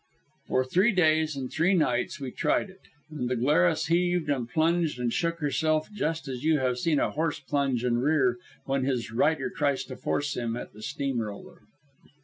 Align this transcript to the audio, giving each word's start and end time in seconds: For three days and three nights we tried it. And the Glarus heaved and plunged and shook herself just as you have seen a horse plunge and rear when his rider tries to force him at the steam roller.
For 0.47 0.65
three 0.65 0.93
days 0.93 1.35
and 1.35 1.51
three 1.53 1.75
nights 1.75 2.19
we 2.19 2.31
tried 2.31 2.71
it. 2.71 2.81
And 3.11 3.29
the 3.29 3.35
Glarus 3.35 3.85
heaved 3.85 4.31
and 4.31 4.49
plunged 4.49 4.97
and 4.99 5.13
shook 5.13 5.37
herself 5.37 5.91
just 5.93 6.27
as 6.27 6.43
you 6.43 6.57
have 6.57 6.79
seen 6.79 6.99
a 6.99 7.11
horse 7.11 7.39
plunge 7.39 7.83
and 7.83 8.01
rear 8.01 8.39
when 8.65 8.83
his 8.83 9.11
rider 9.11 9.51
tries 9.55 9.83
to 9.83 9.95
force 9.95 10.35
him 10.35 10.57
at 10.57 10.73
the 10.73 10.81
steam 10.81 11.21
roller. 11.21 11.61